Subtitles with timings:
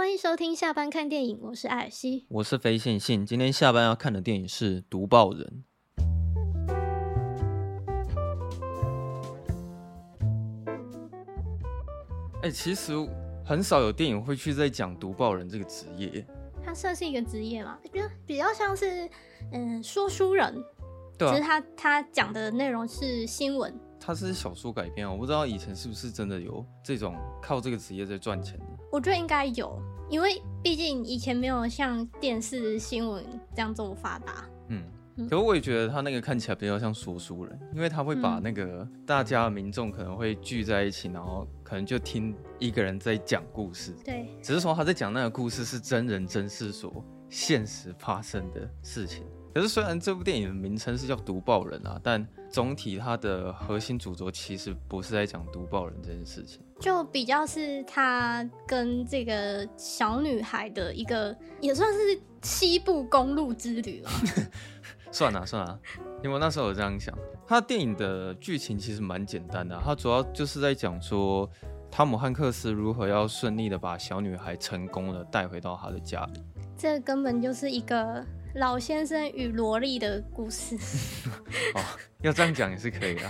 [0.00, 3.26] 欢迎收听下班看电影，我是艾尔西，我是非线性。
[3.26, 5.62] 今天下班要看的电影是《读报人》。
[12.36, 12.94] 哎、欸，其实
[13.44, 16.26] 很少有电影会去在讲读报人这个职业。
[16.64, 17.78] 它算是一个职业吗？
[17.92, 19.06] 比较比较像是
[19.52, 20.64] 嗯说书人，
[21.18, 23.78] 对啊，其实他他讲的内容是新闻。
[24.00, 28.64] 它是小说改编，我不知道以前是不是真的有这种靠这个职业在赚钱的。
[28.90, 34.44] 我觉得应该有，因为毕竟以前没有像电视新闻这样这么发达。
[34.68, 34.82] 嗯，
[35.28, 43.94] 可是我也觉得他那个看起来比较像说书人，因为他会把那个大家民众可能会聚在一起，然后可能就听一个人在讲故事。
[44.04, 49.24] 对，只是说他在讲那个故事是真人真事所现实发生的事情。
[49.54, 64.10] 可是虽然这部电影的名称是叫《读报人》啊，但总体它的核心主轴其实不是在讲读报人这件事情，就比较是他跟这个小女孩的一个也算是西部公路之旅了。
[65.12, 65.80] 算了算了，
[66.22, 71.48] 因为我那时候有这样想，他电影的剧情其实蛮简单的，他主要就是在讲说
[71.90, 76.42] 汤姆汉克斯如何要顺利的把小女孩成功的带回到他的家里。
[76.76, 78.26] 这根本就是一个。
[78.56, 80.76] 老先生与萝莉的故事
[81.74, 81.80] 哦，
[82.22, 83.22] 要这样讲也是可以的。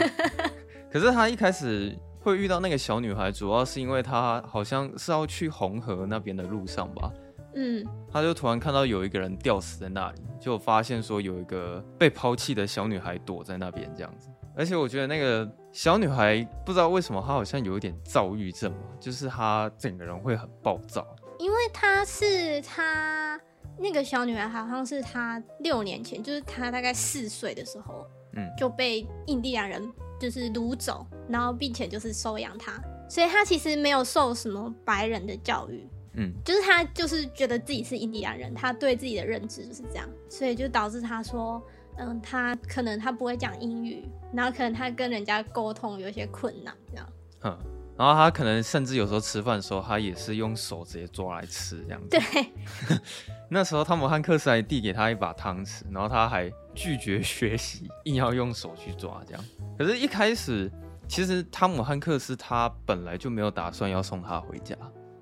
[0.91, 7.13] 可是他一开始会遇到那个小女孩，主要是因为他好像是要去红河那边的路上吧。
[7.55, 14.29] 嗯，他就突然看到有一个人吊死在那里，就发现说有一个被抛弃的小女孩躲在那边这样子。
[14.57, 21.07] 而且我觉得那个小女孩不知道为什么她好像有一点躁郁症，就是她整个人会很暴躁，
[21.39, 23.39] 因为她是她。
[23.81, 32.79] 那个小女孩好像是她六年前，就是她大概四岁的时候，嗯，就被印第安人就是掳走，然后并且就是收养她，
[33.09, 41.63] 所以她其实没有受什么白人的教育，嗯，就是她就是觉得自己是印第安人，她对自己的认知就是这样，所以就导致她说，
[41.97, 47.09] 嗯，她可能她不会讲英语，然后可能她跟人家沟通有一些困难，这样，
[47.45, 47.59] 嗯。
[48.01, 52.09] 然后他可能甚至有时候吃饭的时候，他也是用手直接抓来吃这样子。
[52.09, 52.51] 对，
[53.51, 59.45] 那时候汤姆汉克斯还递给他一把汤匙，然后他还拒绝学习，硬要用手去抓这样。
[59.77, 60.73] 可是，一开始
[61.07, 64.75] 其实汤姆汉克斯他本来就没有打算要送他回家，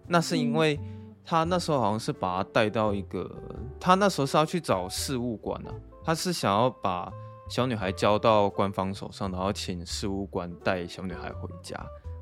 [0.07, 0.79] 那是因为
[1.25, 3.29] 他那时候好像是把他带到一个，
[3.81, 5.75] 他那时候是要去找事务官啊，
[6.05, 7.13] 他是想要把
[7.51, 11.77] 小女孩交到官方手上，然后请事务官带小女孩回家。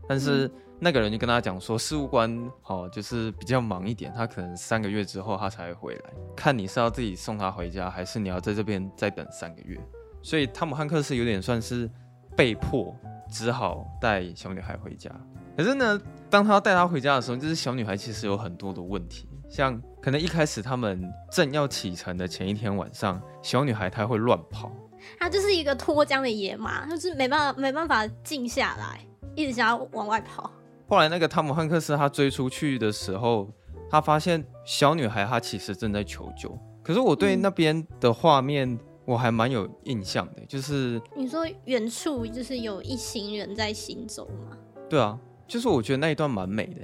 [0.08, 9.80] 但是那个人就跟他讲说，事务官哦，就是比较忙一点，他可能三个月之后他才会回来，看你是要自己送他回家，还是你要在这边再等三个月。
[10.22, 11.90] 所以汤姆汉克斯有点算是
[12.36, 12.94] 被迫，
[13.30, 15.10] 只好带小女孩回家。
[15.56, 24.70] 可是呢，当他带她回家的时候，就是小女孩其实有很多的问题，像可能一开始他们正要启程的前一天晚上，小女孩她会乱跑，
[25.18, 29.00] 她就是一个脱缰的野马，就是没办法没办法静下来。
[29.36, 30.50] 一直想要往外跑。
[30.88, 33.48] 后来那个汤姆汉克斯他追出去的时候，
[33.90, 36.56] 他发现小女孩她其实正在求救。
[36.82, 44.56] 可是我对那边的画面我还蛮有印象的，就是你说远处就是有一行人在行走吗？
[44.88, 46.80] 对啊，就是我觉得那一段蛮美的，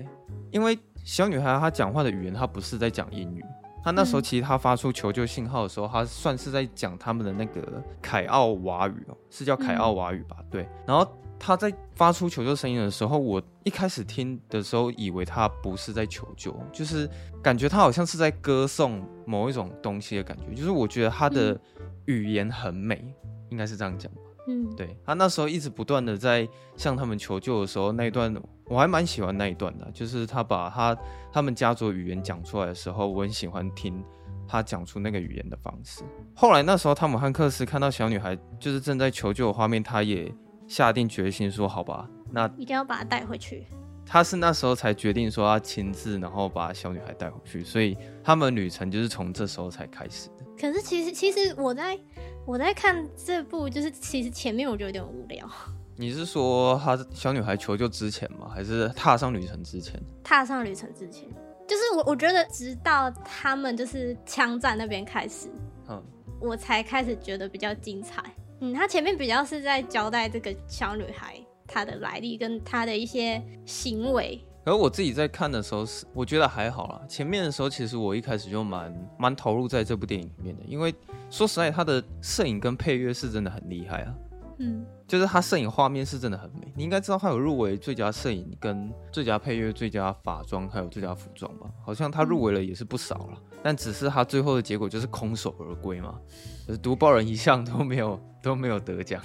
[0.51, 3.45] 因为小女孩她讲话的语言她不是在讲英语，
[3.85, 10.37] 她那时候其实她发出求救信号的时候，她算是在讲他们的那个凯奥瓦语哦，是叫凯奥瓦语吧？
[10.51, 11.07] 对，然后。
[11.45, 17.11] 他在发出求救声音的时候，我一开始听的时候以为他不是在求救，就是
[17.43, 20.55] 感觉他好像是在歌颂某一种东西的感觉。
[20.55, 21.61] 就是我觉得他的
[22.05, 24.21] 语言很美，嗯、应该是这样讲吧。
[24.47, 28.33] 嗯，对，他那时候一直不断的在向他们求救的时候，那一段
[28.67, 30.97] 我还蛮喜欢那一段的，就是他把他
[31.33, 34.01] 他们家族语言讲出来的时候，我很喜欢听
[34.47, 36.05] 他讲出那个语言的方式。
[36.37, 40.33] 后来那时候汤姆汉克斯看到小女孩就是正在求救的画面，他也。
[40.73, 43.67] 下定决心说：“好吧，那一定要把她带回去。”
[44.07, 50.45] 他是那时候才决定说要亲自，然后把小女孩带回去，所以他们旅程就是从这时候才开始的。
[50.59, 51.99] 可是其实，其实我在
[52.47, 55.47] 我在看这部，就是其实前面我觉得有点无聊。
[55.95, 58.51] 你是说他小女孩求救之前吗？
[58.55, 60.03] 还是踏上旅程之前？
[60.25, 61.29] 踏上旅程之前，
[61.69, 65.51] 就是我我觉得直到他们就是枪战那边开始，
[65.89, 66.03] 嗯，
[66.41, 68.23] 我才开始觉得比较精彩。
[68.65, 71.37] 嗯，他前面比较是在交代这个小女孩
[71.67, 74.41] 她的来历跟她的一些行为。
[74.65, 77.03] 而我自己在看的时候是，我觉得还好啦。
[77.09, 80.95] 前面的时候，其实我一开始就蛮蛮投入在这部电影里面的，因为
[81.29, 84.15] 说实在，他的摄影跟配乐是真的很厉害啊。
[84.63, 86.73] 嗯，就是他摄影画面是真的很美。
[86.77, 91.69] 你应该知道他有入围最佳摄影、跟最佳配乐、最佳法装，还有最佳服装吧？
[91.85, 96.19] 好像他入围了也是不少了，嗯、但只是他最后的结果就是空手而归嘛。
[96.67, 99.21] 就是读报人一向都没有都没有得奖。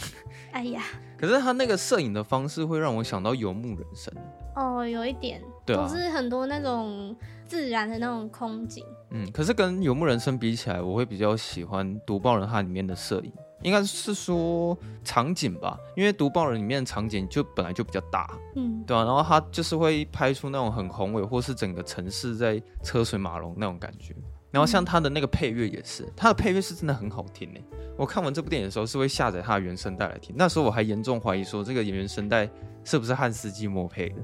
[0.52, 0.82] 哎呀，
[1.20, 4.12] 可是他那个摄影的方式会让我想到游牧人生。
[4.56, 8.84] 哦，有一点，对啊，都是很多那种自然的那种空景。
[9.12, 13.32] 嗯，可是跟游牧人生比起来，我会比较喜欢读报人它里面的摄影。
[13.64, 24.16] 应该是说场景吧，因为读报人里面的场景就本来就比较大，嗯，对啊，然后他就是会拍出那种很宏伟，或是整个城市在车水马龙那种感觉。
[24.50, 27.64] 然后像他的那个配乐也是，他的配乐是真的很好听诶。
[27.98, 32.50] 我看完这部电影的时候是会下载他的原声带来听，那时候我还严重怀疑说这个原声带
[32.84, 34.16] 是不是汉斯季默配的。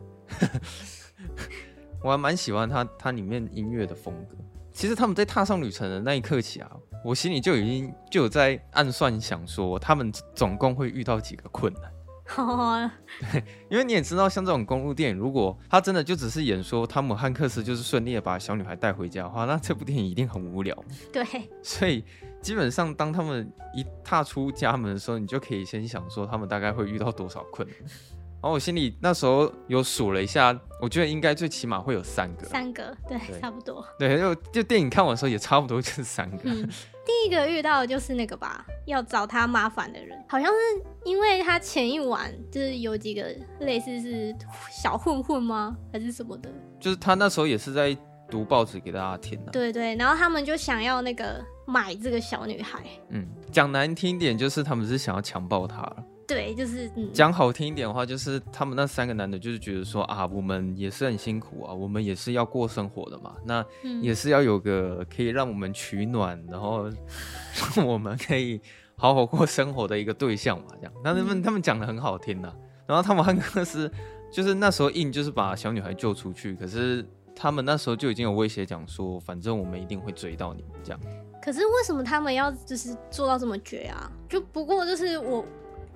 [2.01, 4.35] 我还蛮喜欢他他里面音乐的风格。
[4.73, 6.69] 其实他们在踏上旅程的那一刻起啊，
[7.05, 11.83] 我心里就已经就有在暗算，想说他们总共会遇到几个困难。
[12.37, 12.89] 哦，
[13.19, 20.75] 对， 因为你也知道，像这种公路电影，如果他真的就只是演说汤姆汉克斯就是顺利的把小女孩带回家的话，那这部电影一定很无聊。
[21.11, 21.23] 对，
[21.61, 22.03] 所以
[22.41, 27.77] 基本上当他们一踏出家门的时候，你就可以先想说他们大概会遇到多少困难。
[28.43, 32.43] 然后我心里那时候有数了一下，我觉得应该最起码会有三个。
[32.43, 33.87] 三个，对，对差不多。
[33.97, 36.37] 对，就就电影看完的时候也差不多就是三个。
[36.43, 36.67] 嗯，
[37.05, 40.53] 第一个遇到的就是那个吧，要找他麻烦的人，好像是
[41.05, 44.35] 因为他前一晚就是有几个类似是
[44.69, 46.49] 小混混吗，还是什么的？
[46.81, 47.97] 就是他那时候也是在
[48.29, 49.53] 读报纸给大家听的。
[49.53, 52.83] 对对，然后他们就想要那个买这个小女孩。
[53.07, 56.03] 嗯，讲难听点就是他们是想要强暴她了。
[56.33, 63.65] 对，就是讲、嗯、好听一点的话，就是他们那三个男的，就是觉得说啊，我们也是很辛苦啊，我们也是要过生活的嘛，那
[64.01, 66.89] 也是要有个可以让我们取暖，然后
[67.75, 68.59] 让我们可以
[68.95, 70.93] 好好过生活的一个对象嘛，这样。
[71.03, 72.55] 那他们、嗯、他们讲的很好听呐、啊，
[72.87, 73.91] 然后他们汉克斯
[74.31, 80.99] 就是那时候硬就是把小女孩救出去，可是他们那时候就已经有威胁讲说，反正我们一定会追到你们这样。
[81.41, 84.09] 可是为什么他们要就是做到这么绝啊？
[84.29, 85.43] 就不过就是我。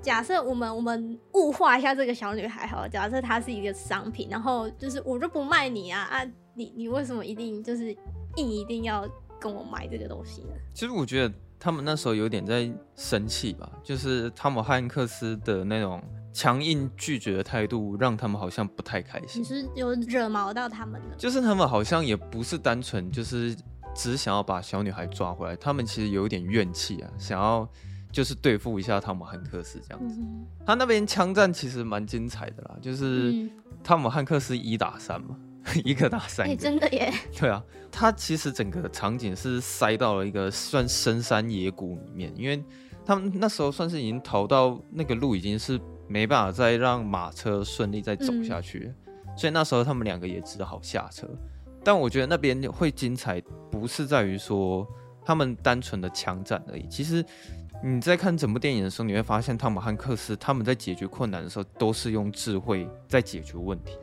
[0.01, 6.23] 假设我们我们物化一下这个小女孩，好了，假设她是一个商品，然后就是我就不卖你啊啊，
[6.53, 7.91] 你你为什么一定就是
[8.37, 9.07] 硬一定要
[9.39, 10.49] 跟我买这个东西呢？
[10.73, 16.01] 其实我觉得他们那时候有点在生气吧，就是汤姆汉克斯的那种
[16.31, 19.41] 强硬拒绝的态度，让他们好像不太开心。
[19.41, 21.15] 你是有惹毛到他们了？
[21.17, 23.57] 就是他们好像也不是单纯就是
[23.93, 27.67] 只想要把小女孩抓回来，他们其实有一点怨气啊，想要。
[28.11, 33.47] 就是对付一下汤姆汉克斯这样子，嗯、他那边枪战其实蛮精彩的啦，就是
[33.83, 35.37] 汤姆汉克斯一打三嘛，
[35.83, 37.13] 一个打三个，欸，真的耶。
[37.37, 42.63] 对啊，他其实整个场景是塞到了一个算深山野谷里面，因为
[43.05, 51.27] 他们那时候算是已经逃到那个路已经是没办法再让马车顺利再走下去，嗯、所以那时候他们两个也只好下车。
[51.83, 53.39] 但我觉得那边会精彩，
[53.69, 54.87] 不是在于说
[55.23, 57.23] 他们单纯的枪战而已，其实。
[57.83, 63.97] 你在看整部电影的时候，你会发现汤姆汉克斯他们在解决困难的时候，都是用智慧在解决问题。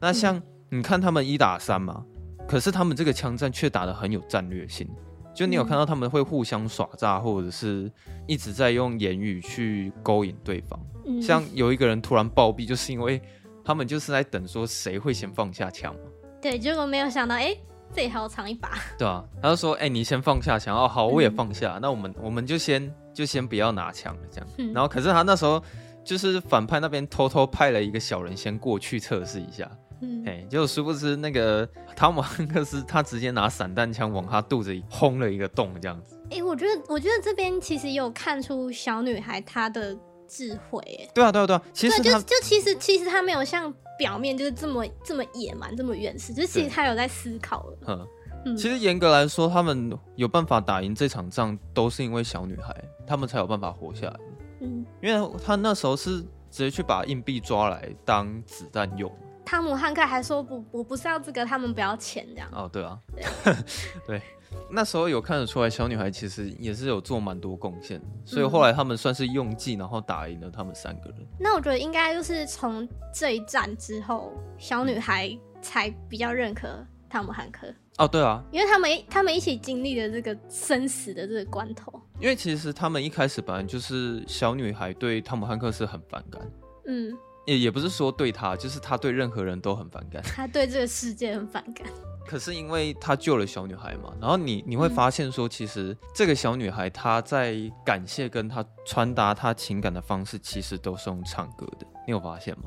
[0.00, 2.04] 那像你看他们一打三嘛，
[2.46, 4.88] 可是他们这个枪战却打得很有战略性。
[5.34, 7.90] 就你有看到他们会互相耍诈，或者是
[8.26, 10.80] 一直在用言语去勾引对方。
[11.20, 13.20] 像有一个人突然暴毙，就是因为
[13.64, 16.00] 他们就是在等说谁会先放下枪嘛。
[16.40, 17.56] 对，结果没有想到，哎。
[17.94, 21.76] 这里还要藏一把，对啊，他就说：“哎、欸，你先放下枪哦，好，我也放下。
[21.76, 24.46] 嗯、那我们我们就先就先不要拿枪了，这样。
[24.58, 25.62] 嗯、然后，可是他那时候
[26.04, 29.70] 就是反派那边偷偷派了一个小人先过去测试一下，
[30.02, 36.14] 嗯，哎，结果殊不知那个汤姆汉克斯他直接拿散弹枪往他肚子里轰了一个洞，这样子。
[36.24, 39.96] 哎、欸，我觉得我觉得这边其实有看出小女孩她的
[40.28, 43.72] 智慧，哎，对啊，对啊，对啊，其实就就其实其实她没有像。
[43.98, 47.78] 表面就是这么这么野蛮，这么原始，就是其实他有在思考了。
[47.88, 48.06] 嗯，
[48.54, 52.74] 其实严格来说，他们有办法打赢这场仗，都是因为小女孩，
[53.06, 54.16] 他们才有办法活下来。
[54.60, 59.10] 嗯，因为他那时候是直接去把硬币抓来当子弹用。
[59.44, 62.50] 汤姆汉克还说不，我不是要这个，他们不要钱这样。
[62.52, 62.98] 哦，对啊，
[64.06, 64.20] 对。
[64.70, 71.18] 那时候有看得出来，小女孩其实也是有做蛮多贡献的，所以后来他们算是用计，然后打赢了他们三个人。
[71.38, 76.68] 那我觉得应该就是从这一战之后，小女孩才比较认可
[77.08, 77.66] 汤姆汉克。
[77.98, 81.92] 哦，对啊，因为他们他们一起经历了这个生死的这个关头。
[82.20, 86.40] 因为其实他们一开始本来就是小女孩对汤姆汉克是很反感，
[86.86, 91.86] 嗯，也也不是说对他，就是他对任何人都很反感，他对这个世界很反感。
[92.26, 101.86] 可是因为他救了小女孩嘛，然后你你会发现说，其实这个小女孩她在感谢跟她传达她情感的方式，其实都是用唱歌的。
[102.04, 102.64] 你有发现吗？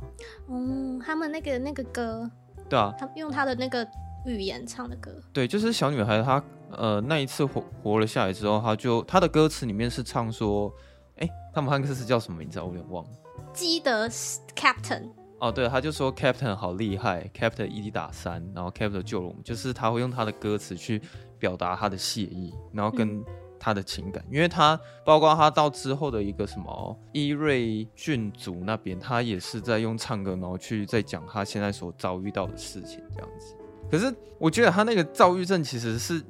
[0.49, 2.29] 嗯，他们那个那个歌，
[2.69, 3.85] 对啊，他用他的那个
[4.25, 10.71] 语言唱的歌，对，就是小女孩她呃那一次活活了下来之后，她就她的歌词里面是唱说，
[11.17, 12.63] 哎，汤姆汉克斯叫什么名字啊？
[12.63, 13.09] 我有点忘了。
[13.53, 14.07] 基德
[14.55, 15.09] Captain。
[15.39, 21.01] 哦，对，他就说 Captain 好厉害，Captain 一滴打三，然后 Captain 救了我们，就是他会用他的歌词去
[21.37, 23.23] 表达他的谢意，然后跟
[23.57, 33.55] 他的情感，嗯、因为他包括他到之后的一个什么伊瑞郡族那边，他也是在用唱歌，然后去在讲他现在所遭遇到的事情这样子。
[33.91, 36.21] 可是我觉得他那个躁郁症其实是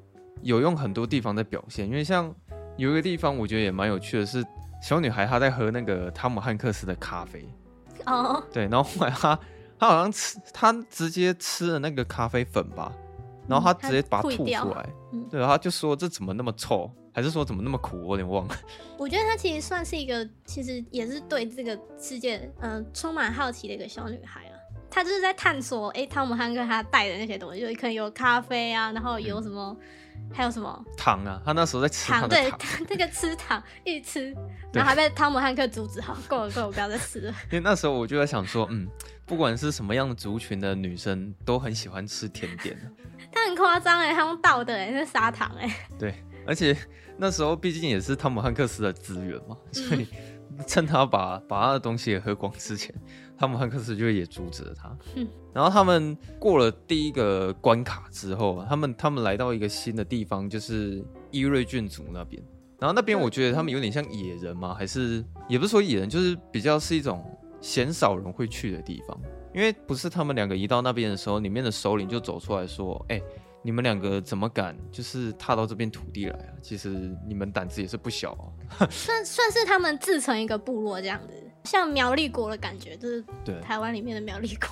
[0.42, 2.34] 有用很多地方在表现，因为像
[2.78, 4.44] 有一个地方我觉得也蛮有趣的是，
[4.82, 7.46] 小女孩她在喝那个汤姆汉克斯的咖啡。
[8.06, 8.44] 哦，oh.
[8.54, 9.38] 对，然后后来她
[9.78, 12.92] 她好像吃，她直接吃了那个咖啡粉吧，
[13.48, 18.56] 然后她直接把它吐出来，嗯、对，她就说这怎么那么臭，还是说怎么那么苦，我有点忘了。
[18.98, 24.49] 我觉得她其实算是一个，其实也是对这个世界嗯、呃、充满好奇的一个小女孩
[24.90, 24.92] 啊。
[24.92, 29.78] 她就是在探索，哎，汤姆汉克他带的那些东西，就可能有咖啡啊，然后有什么。
[29.80, 29.86] 嗯
[30.34, 31.42] 还有什么糖啊？
[31.46, 32.54] 他那时候在吃糖，糖对，
[32.90, 34.36] 那个吃糖一直吃，
[34.74, 37.32] 然后还被汤姆汉克阻止，好，够了够了，我不要再吃了。
[37.50, 38.86] 因为那时候我就在想说，嗯，
[39.26, 42.78] 不管是什么样的族群的女生，都很喜欢吃甜点。
[43.32, 45.88] 他很夸张哎，他用倒的哎，是砂糖哎。
[45.98, 46.14] 对，
[46.46, 46.78] 而且
[47.18, 50.06] 那时候毕竟也是汤姆汉克斯的资源嘛，所以
[50.68, 52.94] 趁他把把他的东西也喝光之前。
[53.38, 61.02] 他们汉克斯就也阻止了他，嗯、然后他们过了第一个关卡之后，他们他们来到一个新的地方，就是
[61.32, 62.44] 伊瑞郡族那边。
[62.78, 64.74] 然后那边我觉得他们有点像野人吗？
[64.74, 67.24] 还是也不是说野人，就是比较是一种
[67.62, 69.18] 鲜少人会去的地方。
[69.54, 73.24] 因为不是他们两个一到那边的时候，里面的首领就走出来说：“哎、欸，
[73.62, 76.54] 你们两个怎么敢就是踏到这片土地来啊？
[76.62, 78.88] 其实你们胆子也是不小啊。
[78.90, 81.34] ”算算是他们自成一个部落这样子。
[81.66, 84.70] 像苗栗国的感觉，就是对台湾里面的苗栗国。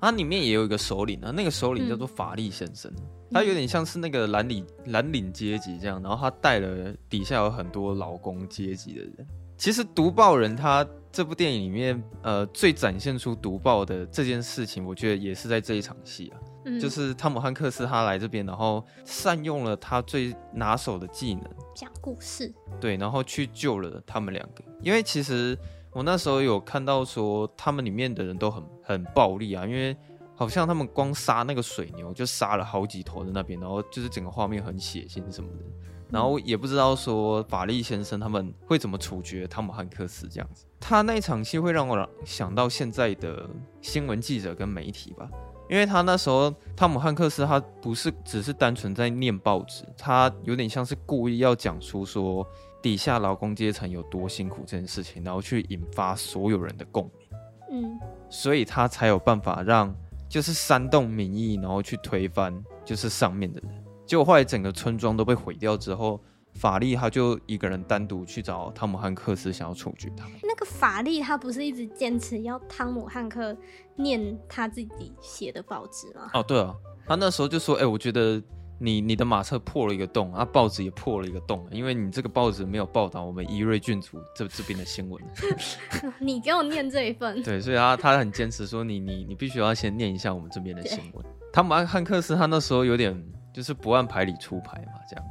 [0.00, 9.26] 它 里面也有一个首领啊，那个首领叫做法力先生，嗯、他有点像是那个蓝领蓝领阶级这样，然后他带了底下有很多劳工阶级的人。
[9.58, 25.58] 其实读报人他这部电影里面，呃，最展现出读报的这件事情，我觉得也是在这一场戏啊，嗯、就是汤姆汉克斯他来这边，然后善用了他最拿手的技能，讲故事，对，然后去救了他们两个，因为其实。
[25.92, 29.96] 我那时候有看到说，他们里面的人都很很暴力啊，因为
[30.36, 35.64] 好像他们光杀那个水牛就杀了好几头在那边，然后就是整个画面很血腥什么的，
[36.08, 40.64] 然后也不知道说法力先生他们会怎么处决汤姆汉克斯这样子。
[40.78, 43.50] 他那一场戏会让我想到现在的
[43.80, 45.28] 新闻记者跟媒体吧，
[45.70, 52.46] 因为他那时候汤姆汉克斯他不是只是单纯在念报纸，他有点像是故意要讲出说。
[52.82, 57.28] 底下劳工阶层有多辛苦这件事情，然后去引发所有人的共鸣，
[57.72, 58.00] 嗯，
[58.30, 59.94] 所以他才有办法让
[60.30, 62.50] 就是煽动民意，然后去推翻
[62.82, 63.84] 就是上面的人。
[64.06, 66.18] 结果后来整个村庄都被毁掉之后，
[66.54, 70.26] 法力他就一个人单独去找汤姆汉克斯，想要处决他。
[70.42, 73.56] 那个法力他不是一直坚持要汤姆汉克
[73.96, 76.30] 念他自己写的报纸吗？
[76.34, 76.74] 哦，对啊，
[77.06, 78.42] 他那时候就说：“哎、欸，我觉得。”
[78.82, 85.22] 你你的马车破了一个洞啊，报纸也破了一个洞，因为你这个报纸没有报道我们伊瑞郡主这这边的新闻。
[86.18, 87.42] 你给我念这一份。
[87.42, 91.22] 对，所以他他很坚持说你你你必须要先念一下我们这边的新闻。
[91.52, 93.14] 汤姆汉克斯他那时候有点
[93.52, 95.24] 就是不按牌理出牌嘛，这样。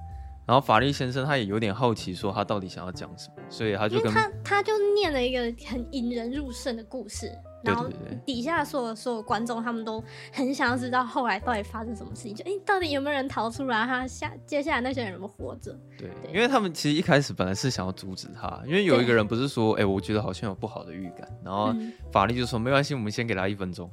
[0.50, 7.32] 然后法力先生他也有点好奇，说他到底想要讲什么，所以他就跟他他就念了一个很引人入胜的故事。
[7.62, 7.88] 然后
[8.26, 10.04] 底下所有所有观众，他们都
[10.34, 13.86] 很想要知道后来到底发生什么事情，就哎，到底有没有人逃出来？
[13.86, 15.78] 他下接下来那些人有没有活着？
[15.96, 21.76] 对，对因为他们其实一开始本来是想要阻止他，因为有一个人不是说，哎对，我觉得好像有不好的预感，然后
[22.12, 23.88] 法力就说、嗯、没关系，我们先给他一分钟。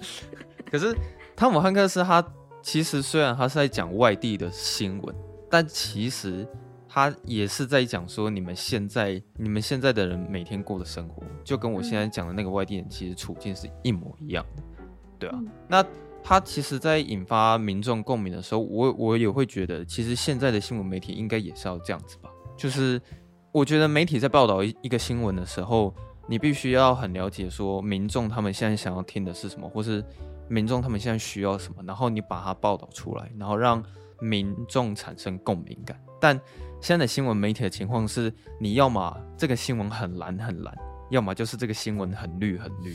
[0.70, 0.94] 可是
[1.34, 2.22] 汤姆汉克斯他
[2.60, 5.14] 其实虽然他是在讲外地的新闻，
[5.50, 6.46] 但其实。
[6.90, 14.62] 他也是在讲说，你们现在你们现在的人每天过的生活，就跟我现在讲的那个外地人其实处境是一模一样的，
[15.18, 15.38] 对啊。
[15.68, 15.84] 那
[16.24, 22.30] 他其实，在引发民众共鸣的时候，我我也会觉得，其实现在的新闻媒体应该也是要这样子吧。
[22.56, 22.98] 就是
[23.52, 25.94] 我觉得媒体在报道一一个新闻的时候，
[26.26, 30.02] 你必须要很了解说民众他们现在想要听的是什么，或是
[30.48, 33.84] 民众他们现在需要什么，然后你把它报道出来，然后让
[34.20, 36.40] 民众产生共鸣感，但。
[36.80, 40.72] 现在的新闻媒体的情况是，你要么这个新闻很蓝很蓝，
[41.10, 42.94] 要么就是这个新闻很绿很绿，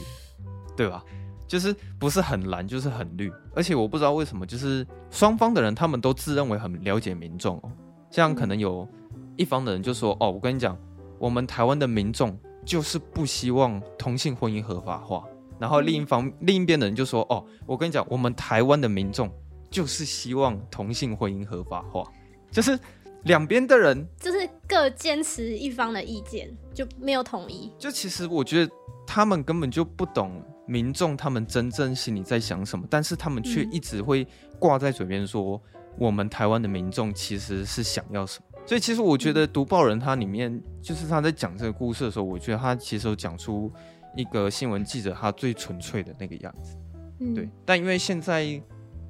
[0.74, 1.03] 对吧？
[1.50, 7.70] 就是不是很蓝就是很绿，而且我不知道为什么，就是双方的人他们都自认为很了解民众哦，
[8.10, 8.88] 像可能有
[9.36, 10.77] 一方的人就说哦，我跟你讲，
[11.20, 15.25] 我们台湾的民众就是不希望同性婚姻合法化，
[15.60, 19.30] 然后另一方另一边的人就说哦，我跟你讲，我们台湾的民众
[19.74, 22.03] 就是希望同性婚姻合法化，
[22.50, 22.80] 就是。
[23.25, 27.72] 两边的人就是各坚持一方的意见，就没有统一。
[27.80, 28.70] 就其实我觉得
[29.08, 34.27] 他们根本就不懂民众他们真正心里在想什么，但是他们却一直会
[34.60, 35.58] 挂在嘴边说，
[35.98, 38.60] 我们台湾的民众其实是想要什么。
[38.65, 43.72] 所以其实我觉得《读报人》他里面就是他在讲这个故事的时候，我觉得他其实有讲出
[44.18, 46.75] 一个新闻记者他最纯粹的那个样子。
[47.22, 47.50] 嗯，对。
[47.63, 48.62] 但因为现在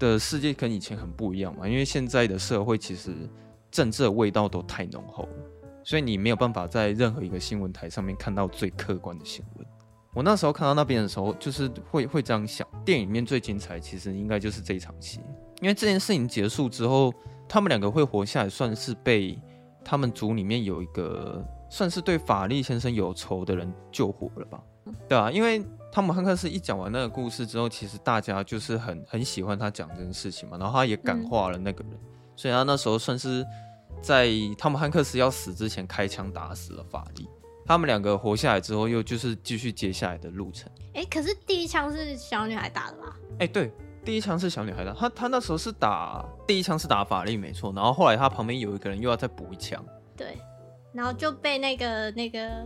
[0.03, 3.11] 的世界跟以前很不一样嘛，因为现在的社会其实。
[3.73, 5.49] 政治的味道都太浓厚了，
[5.83, 9.65] 所以你没有办法在任何一个新闻台上面看到最客观的新闻。
[10.13, 15.19] 我那时候看到那边的时候，就是会会这样想：电影里面最精彩，其实应该就是这一场戏，
[15.59, 17.11] 因为这件事情结束之后，
[17.49, 19.41] 他们两个会活下来，算是被
[19.83, 24.61] 他们组里面有一个算是对法力先生有仇的人救活了吧？
[25.09, 31.93] 对啊，因为汤姆汉克斯一讲完那个故事之后，其实大家就是很很喜欢他讲这件事情嘛，然后他也感化了那个人。
[31.93, 33.45] 嗯所以他那时候算是
[34.01, 37.29] 在汤姆汉克斯要死之前开枪打死了法力。
[37.63, 40.67] 他们两个活下来之后，又就是继续接下来的路程。
[40.95, 43.15] 哎、欸，可是第一枪是小女孩打的吧？
[43.33, 43.71] 哎、欸，对，
[44.03, 44.91] 第一枪是小女孩打。
[44.93, 49.85] 她她那时候是打第一枪是打法力没错，然后后来她旁边有一个人又要再补一枪。
[50.17, 50.39] 对，
[50.91, 52.65] 然后就被那个那个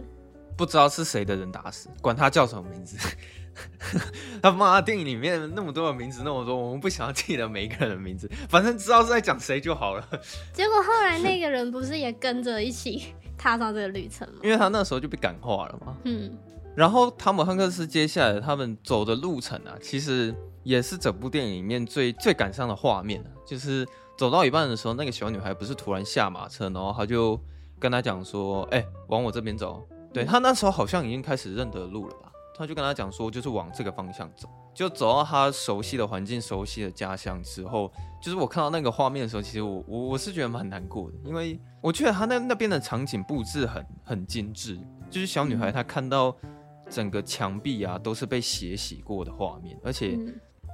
[0.58, 2.98] 不知道是谁的人打死，管他叫什么名字。
[4.42, 10.08] 他妈，电影里面那么多的名字，那么多，我们不想要记得每一个人的名字，反正知道是在讲谁就好了。
[10.54, 14.36] 结果后来那个人不是也跟着一起 踏上这个旅程吗？
[14.44, 15.98] 因为他那时候就被感化了嘛。
[16.04, 16.38] 嗯。
[16.76, 23.84] 然后汤姆汉克斯接下来他们走的路程啊，其实也是整部电影里面最最感伤的画面啊，就是
[24.16, 27.40] 走到一半的时候，那个小女孩不是突然下马车，然后他就
[27.80, 29.84] 跟他讲说：“哎、欸，往我这边走。”
[30.18, 32.32] 对，他那时候好像已经开始认得路了吧。
[32.58, 44.76] 他就跟他讲说，就是往这个方向走，就走到他熟悉的环境、熟悉的家乡之后，就是我看到那个画面的时候，其实我我我是觉得蛮难过的，因为我觉得他那那边的场景布置很很精致，
[45.08, 46.36] 就是小女孩她看到
[46.90, 50.18] 整个墙壁啊都是被血洗过的画面，而且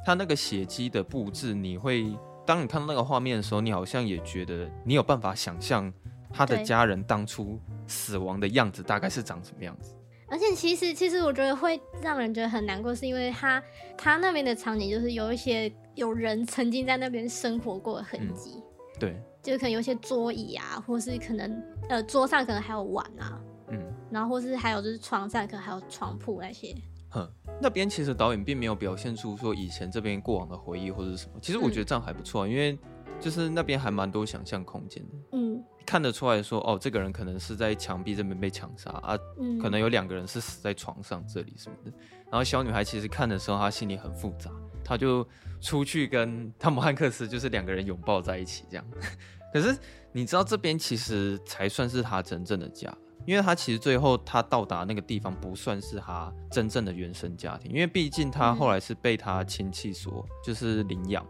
[0.05, 5.91] 她那个血迹的布置，你会当你看到那个画面的时候，你好像也觉得你有办法想象
[6.33, 9.95] 他的家人当初死亡的样子大概是长什么样子。
[10.27, 13.61] 而且其实，其实我觉得会让人觉得很难过，是因为他
[13.95, 26.75] 他那边的场景就是有一些有人曾经在那边生活过的痕迹，嗯，对，就可能有一些桌椅啊，或是可能呃桌上可能还有碗啊，嗯，然后或是还有就是床上可能还有床铺那些。
[27.09, 27.29] 哼，
[27.61, 32.79] 那边其实导演并没有表现出说以前这边过往的回忆或者是什么，其实我觉得这样还不错，嗯，因为
[33.19, 35.63] 就是那边还蛮多想象空间的，嗯。
[35.85, 41.91] 看得出来说，哦，这个人可能是在墙壁这边被枪杀啊，嗯，可能有两个人是死在床上这里什么的。
[42.31, 44.49] 然后小女孩其实看的时候，她心里很复杂，
[44.83, 45.27] 她就
[45.61, 48.85] 出去跟汤姆汉克斯就是两个人拥抱在一起这样。
[49.53, 49.77] 可是
[50.11, 52.91] 你知道这边其实才算是她真正的家，
[53.27, 61.23] 因为她其实最后她到达那个地方不算是她真正的原生家庭，因为毕竟她后来是被她亲戚所就是领养，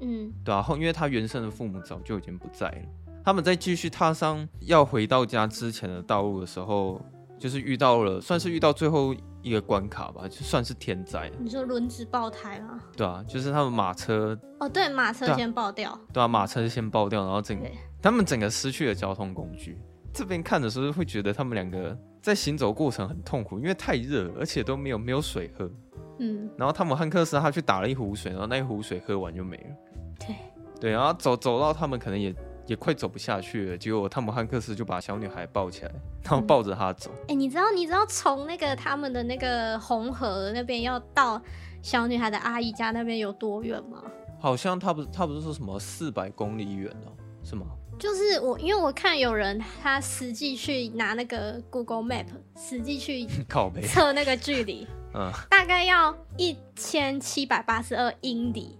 [0.00, 2.82] 嗯，对啊，后因为她原生的父母早就已经不在了。
[3.24, 7.00] 他们在继续踏上要回到家之前的道路的时候，
[7.38, 11.30] 就是遇到了，算是遇到最后一个关卡吧，就算是天灾。
[11.38, 12.80] 你说轮子爆胎吗？
[12.96, 14.38] 对啊，就是他们马车。
[14.58, 15.98] 哦，对，马车先爆掉。
[16.12, 17.66] 对啊，马车先爆掉，然后整个
[18.00, 19.78] 他们整个失去了交通工具。
[20.12, 25.70] 这边看的时候会觉得他们两个在行走过程很痛苦，因为太热，而且都没有没有水喝。
[26.18, 26.50] 嗯。
[26.56, 29.76] 然后汤姆汉克斯他去打了一壶水，然后那一壶水喝完就没了。
[30.18, 30.36] 对。
[30.80, 32.34] 对，然后走走到他们可能也。
[32.70, 35.90] 也快走不下去了，结果汤姆汉克斯就把小女孩抱起来，
[36.22, 37.10] 然后抱着她走。
[37.22, 41.42] 哎、嗯欸，你知道你知道从那个他们的那个红河那边要到
[41.82, 44.04] 小女孩的阿姨家那边有多远吗？
[44.38, 47.10] 好像他不是他不是说什么四百公里远哦，
[47.42, 47.66] 是吗？
[47.98, 53.26] 就是我因为我看有人他实际去拿那个 Google Map 实际去
[53.82, 58.79] 测那个距离，嗯，大概要一千七百八十二英里，嗯。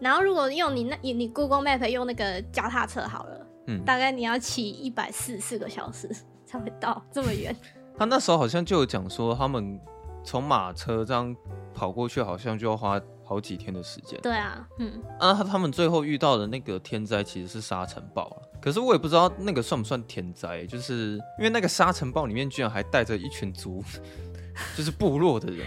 [0.00, 6.08] 然后如果用你那，你你 Google Map 用那个脚踏车好了，嗯，大概你要骑一百四十四个小时
[6.46, 7.54] 才会到这么远。
[7.96, 9.80] 他那时候好像就有讲说，他们
[10.22, 11.34] 从马车这样
[11.74, 14.20] 跑过去，好像就要花好几天的时间。
[14.20, 23.82] 对啊，嗯，啊，他们最后遇到的那个天灾其实是沙尘暴了，可是我也不知道那个算不算天灾，就是因为那个沙尘暴里面居然还带着一群族，
[24.76, 25.66] 就是部落的人。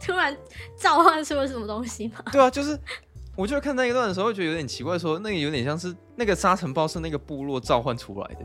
[0.00, 0.36] 突然
[0.76, 2.16] 召唤出了什么东西吗？
[2.32, 2.76] 对啊，就是，
[3.36, 8.40] 我就看那一段的时候，觉得有点奇怪，说那个有点像是那个沙尘暴是那个部落召唤出来的。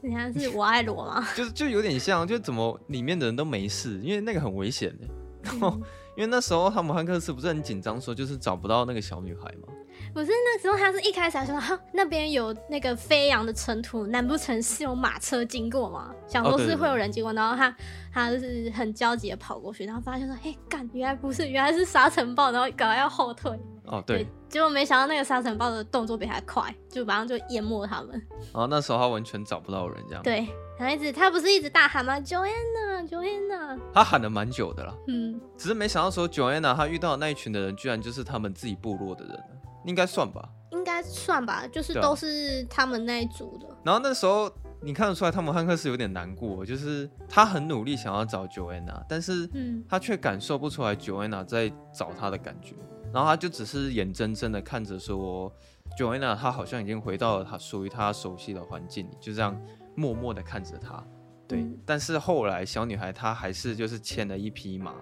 [0.00, 1.26] 你看是我爱罗吗？
[1.34, 5.06] 就是就有点像，就怎么里面的人都没事，因为那个很危险的。
[5.42, 5.76] 然后，
[6.16, 9.72] 因为那时候汤姆汉克斯不是很紧张，说就是找不到那个小女孩吗？
[10.12, 16.12] 不是那时候，他是一开始还说哈 那边有那个飞扬的尘土，难不成是有马车经过吗？
[16.26, 17.74] 想说是会有人经过，然后他
[18.12, 23.50] 他就是很焦急的跑过去，然后发现说，哎干，原来不是，原来是沙尘暴，然后赶快要后退。
[23.90, 28.10] 哦对，对，结果没想到那个沙尘暴的动作比他快，就马上就淹没他们。
[28.52, 30.22] 然后那时候他完全找不到人，这样。
[30.22, 30.46] 对，
[30.78, 33.78] 他一直他不是一直大喊吗？Joanna，Joanna。
[33.94, 39.42] 他喊了蛮久的啦，嗯，只是没想到说 Joanna 他遇到的那一群的人，居然就是他们自己部落的人。
[39.84, 43.66] 应该算吧，应该算吧，就是都是他们那一组的。
[43.68, 49.48] 啊、然后那时候你看得出来，汤姆汉克斯有点难过，就是他很努力想要找 Joanna，但是
[49.88, 52.74] 他却感受不出来 Joanna 在找他的感觉。
[53.12, 55.50] 然后他就只是眼睁睁的看着说
[55.98, 59.58] ，Joanna 他好像已经回到了他属于他熟悉的环境里，就这样
[59.94, 61.02] 默默的看着他。
[61.48, 64.94] 对，嗯、但是后来小女孩她还是就是牵了一匹马。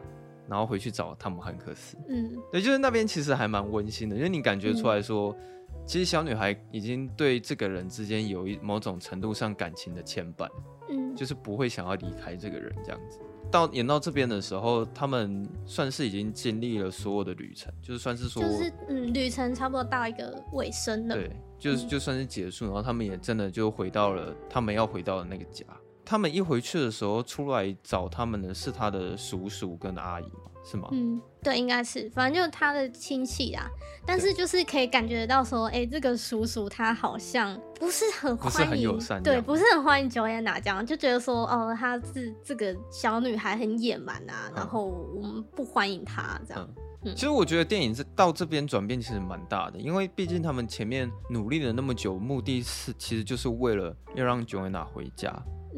[0.49, 10.49] 然后回去找汤姆汉克斯，嗯，对，就是那边其实还蛮温馨的，因为你感觉出来说，嗯、其实小女孩已经对这个人之间有一某种程度上感情的牵绊，
[10.89, 13.19] 嗯，就是不会想要离开这个人这样子。
[13.49, 25.65] 到演到这边的时候，他们算是已经经历了所有的旅程，就是算是说，就是嗯，旅程差不多到一个尾声了，对，就是就算是结束，然后他们也真的就回到了他们要回到的那个家。
[26.07, 30.25] 他们一回去的时候，出来找他们的是他的叔叔跟阿姨
[30.64, 30.88] 是吗？
[30.92, 33.69] 嗯，对，应该是，反正就是他的亲戚啊。
[34.07, 46.64] 但是就是可以感觉到说，哎、欸，这个叔叔他好像不是很欢迎，不是很友善，对，不是很欢迎 Joanna 这样，就觉得说，哦，他是这个小女孩很野蛮啊，嗯、然后我们不欢迎她这样。
[46.77, 55.33] 嗯嗯、其实我觉得电影是到这边转变其实蛮大的，因为毕竟他们前面努力了那么久，目的是其实就是为了要让 Joanna 回家。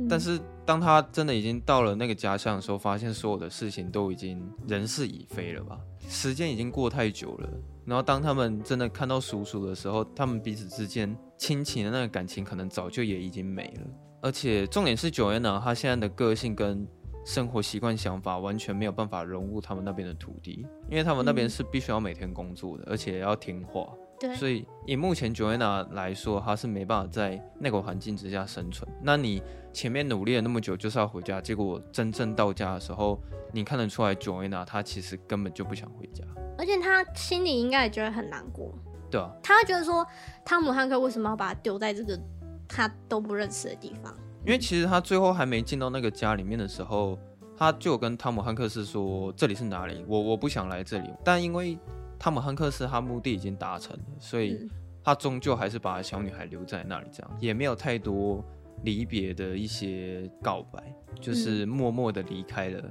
[0.08, 5.78] 但是当他真的已经到了那个家乡的时候，发现所有的事情都已经人事已非了吧？
[6.08, 7.48] 时间已经过太久了。
[7.84, 13.86] 然后当他们真的看到叔叔的时候，他们彼此之间亲情的那个感情可能早就也已经没了。
[14.20, 16.86] 而且重点是，Joanna 她现在的个性跟
[17.28, 23.86] 生活习惯、想法完全没有办法融入他们那边的土地，因为他们那边是必须要每天工作的，而且要听话。
[24.18, 28.90] 对，所以以目前 Joanna 来说，她是没办法在那个环境之下生存。
[29.02, 29.42] 那你
[29.74, 33.20] 前面努力了那么久，就是要回家，结果真正到家的时候，
[33.52, 36.24] 你看得出来 Joanna 她其实根本就不想回家，
[36.56, 38.74] 而且她心里应该也觉得很难过。
[39.10, 40.04] 对啊，她会觉得说，
[40.46, 42.18] 汤姆汉克为什么要把他丢在这个
[42.66, 44.16] 他都不认识的地方？
[44.48, 47.18] 因为其实他最后还没进到那个家里面的时候，
[47.54, 50.02] 他就跟汤姆汉克斯说：“这里是哪里？
[50.08, 51.78] 我我不想来这里。”但因为
[52.18, 54.66] 汤姆汉克斯他目的已经达成了，所以
[55.04, 58.42] 他终究还是把小女孩留在那里，这样也没有太多
[58.84, 60.82] 离别的一些告白，
[61.20, 62.82] 就是默默的离开了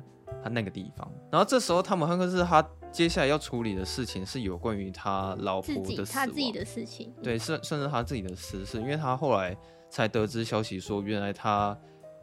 [0.43, 1.11] 他那个地方。
[1.31, 9.57] 然后这时候汤姆汉克斯他接下来要处理的事情是有关于他老婆的死亡，他自己的事情，对，甚甚至他自己的私事，因为他后来
[9.89, 11.77] 才得知消息说，原来他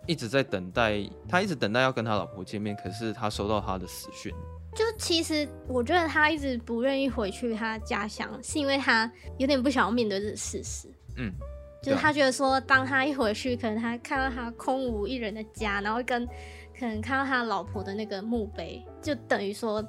[0.06, 4.32] 一直在等待，他一直等待要跟他老婆见面，可是他收到他的死讯。
[4.74, 10.88] 就其实，我觉得他一直不愿意回去他家乡，是因为他有点不想要面对这个事实。
[11.16, 11.32] 嗯，
[11.80, 16.26] 就是他觉得说，当他一回去，可能他看到他空无一人的家，然后跟
[16.76, 19.82] 可能看到他老婆的那个墓碑，就等于说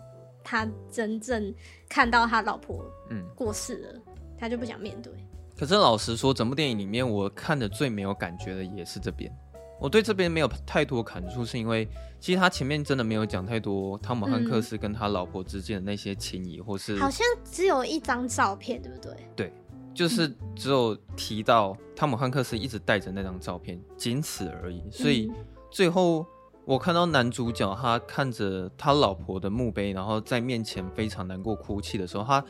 [0.43, 1.51] 他真正
[1.89, 5.11] 看到他老婆嗯过世了，嗯、他就不想面对。
[5.57, 9.31] 可是老实说，整部电影里面我看的最没有感觉的也是这边。
[9.79, 11.87] 我对这边没有太多感触，是因为
[12.19, 19.13] 其实他前面真的没有讲太多汤姆汉克斯跟他老婆之间的那些情谊，或是好像只有一张照片，对不对？
[19.35, 19.53] 对，
[19.93, 24.81] 就是只有提到汤姆汉克斯一直带着那张照片，仅此而已。
[24.89, 25.29] 所以
[25.69, 26.25] 最后
[26.63, 32.43] 我看到男主角他看着他老婆的墓碑，然后在面前非常难过哭泣的时候，他。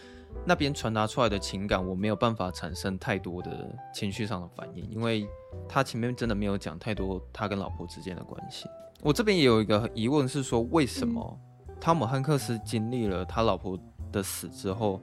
[0.48, 5.28] 那边传达出来的情感，我没有办法产生太多的情绪上的反应，因为
[5.68, 8.68] 他前面真的没有讲太多他跟老婆之间的关系。
[9.02, 11.40] 我这边也有一个疑问是说，为什么
[11.82, 13.78] 汤姆汉克斯经历了他老婆
[14.12, 15.02] 的死之后，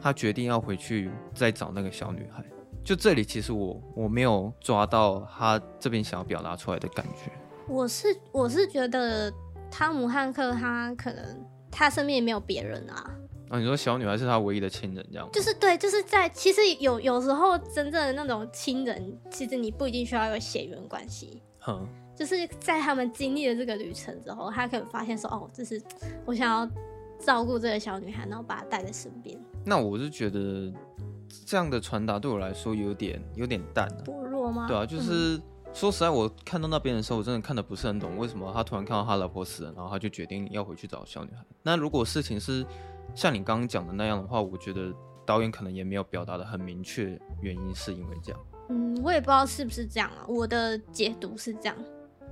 [0.00, 2.44] 他决定要回去再找那个小女孩？
[2.84, 7.32] 就这里，其实我我没有抓到他这边想要表达出来的感觉。
[7.66, 9.32] 我是我是觉得
[9.70, 13.10] 汤姆汉克他可能他身边也没有别人啊。
[13.48, 21.42] 啊，你说小女孩是他唯一的亲人，这样就是对，就是在其实有有时候真正的那种亲人，其实你不一定需要有血缘关系。
[21.60, 25.80] 哼，就是在他们经历了这个旅程之后，他可能发现说，哦，这是
[26.24, 26.70] 我想要
[27.18, 29.38] 照顾这个小女孩，然后把她带在身边。
[29.64, 30.72] 那我是觉得
[31.46, 34.66] 这样的传达对我来说有点有点淡，薄弱吗？
[34.68, 41.44] 对啊，就是、嗯、说实在，我看到那边的时候，我真的看的不是很懂，为什么他突然看到他老婆死了，然后他就决定要回去找小女孩。
[41.62, 42.64] 那如果事情是
[43.14, 44.92] 像你刚刚讲的那样的话，我觉得
[45.24, 48.40] 导演可能也没有表达的很明确，原因是因为这样。
[48.68, 50.24] 嗯，我也不知道是不是这样啊。
[50.26, 51.76] 我的解读是这样。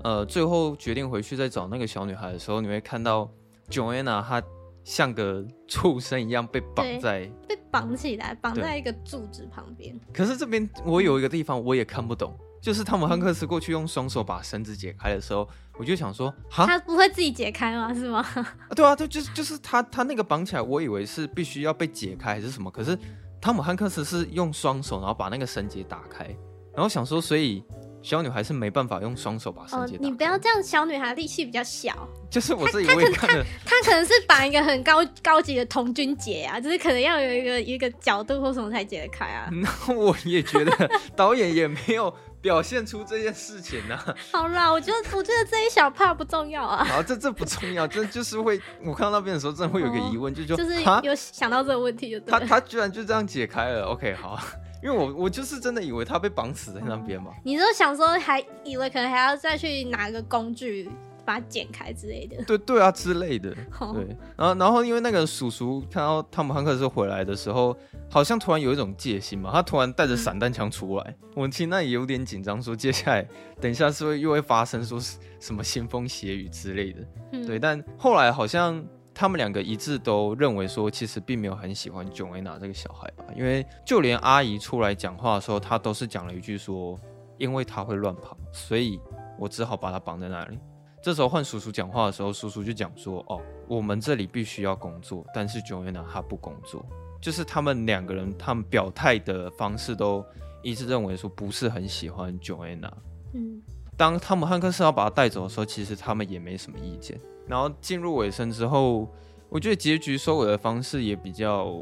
[0.02, 3.30] 呃，最后决定回去再找那个小女孩的时候，你会看到
[3.68, 4.42] Joanna 她
[4.82, 9.98] 像个 畜生一样被绑在，被绑起来，绑在一个柱子旁边。
[10.12, 15.46] 可是这边我有一个地方我也看不懂，就是汤姆汉克斯过去用双手把绳子解开的时候，
[15.76, 17.92] 我就想说， 哈，他不会自己解开吗？
[17.92, 18.20] 是吗？
[18.34, 22.96] 啊对啊，对就是就是他他那个绑起来，我以为是必须要被解开还是什么，可是
[23.40, 26.24] 汤姆汉克斯是用双手，然后把那个绳结打开，
[26.72, 27.62] 然后想说，所以。
[28.04, 31.94] 小女孩是没办法用双手把绳结你不要这样，小女孩力气比较小。
[32.28, 33.44] 就是我自己会看的。
[33.64, 39.48] 她可能是绑一个很高高级的童军结啊，就是可能要有一个一个角度或什么才解得开啊。
[39.54, 44.04] 那我也觉得导演也没有表现出这件事情啊。
[44.32, 46.84] 好啦，我觉得我觉得这一小 part 不重要啊。
[46.84, 52.20] 好，这这不重要，这就是会我看到那边的时候，真的会有一个疑问，哦、就就就是有想到这个问题就。
[52.20, 54.38] 他他居然就这样解开了，OK，好。
[54.82, 60.90] 因为我我就是真的以为他被绑死在那边嘛，你就想说还以为可能还要再去拿个工具
[61.24, 63.50] 把它剪开之类的，对对啊之类的，
[63.94, 67.76] 对，然后然后因为那个叔叔看到汤姆汉克斯回来的时候，
[68.10, 73.26] 好像突然有一种戒心嘛，他突然带着散弹枪出来，嗯、我听那也有点紧张，说接下来
[73.60, 74.98] 等一下是会又会发生说
[75.40, 77.00] 什么腥风血雨之类的，
[77.32, 78.84] 嗯、对，但后来好像。
[79.14, 86.98] 他们两个一致都认为说，其实并没有很喜欢 Joanna 这个小孩吧，因为就连阿姨出来讲话的时候，她都是讲了一句说，
[87.36, 88.98] 因为他会乱跑，所以
[89.38, 90.58] 我只好把他绑在那里。
[91.02, 96.86] 这时候换叔叔讲话的时候，叔叔就讲说，哦，我们这里必须要工作，但是 Joanna 她不工作，
[97.20, 100.24] 就是他们两个人他们表态的方式都
[100.62, 102.92] 一致认为说不是很喜欢 Joanna。
[103.34, 103.60] 嗯，
[103.96, 107.20] 当汤姆汉克斯要把他带走的时候，其实他们也没什么意见。
[107.48, 109.08] 然后进入尾声之后，
[109.48, 111.76] 我觉得结局收尾的方式也比较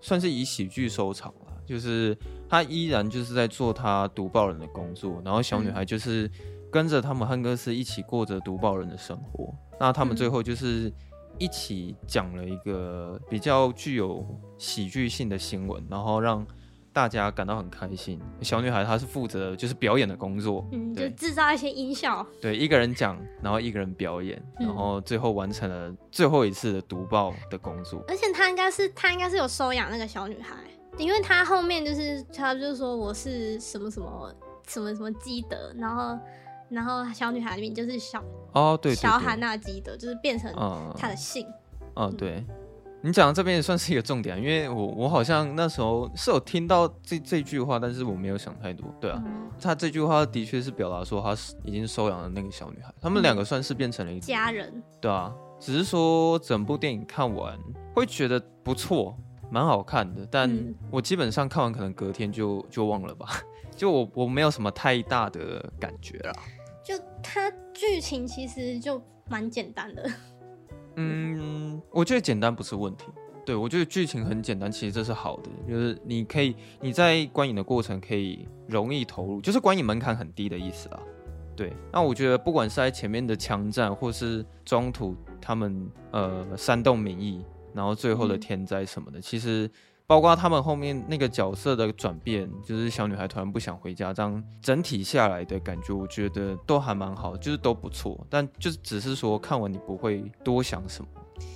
[0.00, 2.16] 算是以喜剧收场了，就是
[2.48, 6.30] 他依然就是在做他读报人的工作，然后小女孩就是
[6.72, 9.54] 跟着他们汉克斯一起过着读报人的生活。
[9.78, 10.92] 那他们最后就是
[11.38, 14.26] 一起讲了一个比较具有
[14.58, 16.44] 喜剧性的新闻，然后让。
[16.94, 18.20] 大家感到很开心。
[18.42, 22.26] 小女孩她是负责就是表演的工作，嗯，就制造一些音效。
[22.38, 28.04] 对，一个人讲，然后一个人表演，嗯、然后最后完成了最后一次的读报的工作。
[28.08, 30.54] 而且她应该是她应该是有收养那个小女孩，
[30.98, 34.30] 因为她后面就是她就是说我是什么什么
[34.68, 36.18] 什么什么基德，然后
[36.72, 40.52] 然后小女孩里面就是小哦对，小韩娜基德就是变成
[40.96, 41.46] 她的姓。
[41.96, 42.44] 嗯，嗯对。
[43.04, 48.86] 你讲的这边也算是一个重点，因为我我好像那时候是有听到这这句话，但是我没有想太多。
[49.00, 54.72] 对啊，嗯、他这句话的确是表达说他是已经收养了那个小女孩，他们两个算是变成了一家人。
[55.00, 57.58] 对啊，只是说整部电影看完
[57.92, 59.16] 会觉得不错，
[59.50, 60.48] 蛮好看的，但
[60.88, 63.26] 我基本上看完可能隔天就就忘了吧，
[63.74, 66.32] 就我我没有什么太大的感觉啦。
[67.22, 70.10] 就它剧情其实就蛮简单的。
[70.96, 73.04] 嗯，我觉得简单不是问题。
[73.44, 81.00] 对，我觉得剧情很简单，其实这是好的，就是你可以你在观影的过程可以容易投入，就是观影门槛很低的意思啊。
[81.56, 89.70] 对，那我觉得不管是在前面的枪战，或是中途他们呃煽动民意，然后最后的天灾什么的，嗯、其实。
[90.12, 98.26] 包括他们后面那个角色的转变，就是小女孩突然不想回家，这样整体下来的感觉，我觉得都还蛮好，就是都不错。
[98.28, 101.08] 但就是只是说看完你不会多想什么，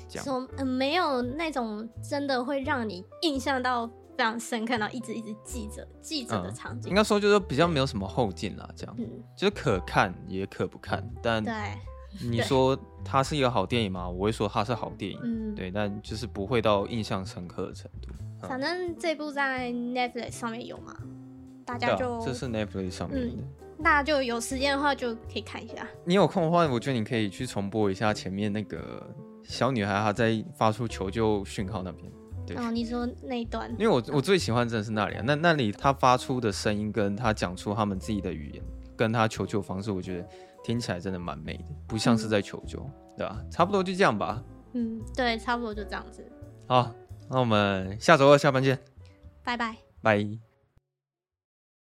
[0.09, 0.25] 这样。
[0.25, 6.89] 说、嗯、没有那种真的会让你印象到非常深刻，然后一直一直记着记着的场景。
[6.89, 8.97] 嗯、应该说就是比较没有什么后劲啦，这样。
[8.99, 11.53] 嗯、就是可看也可不看，但对。
[12.23, 14.09] 你说它是一个好电影吗？
[14.09, 18.09] 我会说它是好电影，嗯，对，但就是不会到印象深刻的程度。
[18.49, 20.97] 反正这部在 Netflix 上面有嘛，
[21.65, 25.87] 大家就、啊、这是 Netflix 上面的，嗯，大家就有时间的话就可以看一下。
[26.05, 29.07] 你有空的话，我觉得你可以去重播一下前面那个
[29.43, 32.11] 小女孩她在发出求救讯号那边。
[32.47, 38.63] 对，哦，你说那一段，因为我我最喜欢真的是那里啊，那那里她发出的声音跟她讲出他们自己的语言，
[38.97, 40.29] 跟她求救方式，我觉得
[40.63, 43.43] 听起来真的蛮美的，不像是在求救，嗯、对吧？
[43.51, 44.41] 差不多就这样吧。
[44.75, 46.25] 嗯，对，差不多就这样子。
[46.69, 46.95] 好。
[47.29, 48.79] 那我们下周二下班见，
[49.45, 50.46] 拜拜，拜。